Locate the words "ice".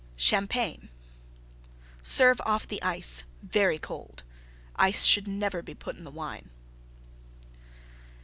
2.81-3.23, 4.75-5.05